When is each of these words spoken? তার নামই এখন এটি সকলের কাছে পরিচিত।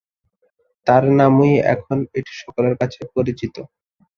তার 0.87 1.03
নামই 1.17 1.53
এখন 1.73 1.97
এটি 2.17 2.31
সকলের 2.41 2.75
কাছে 2.81 3.01
পরিচিত। 3.15 3.55